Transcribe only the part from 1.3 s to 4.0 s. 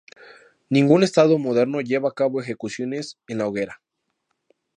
moderno lleva a cabo ejecuciones en la hoguera.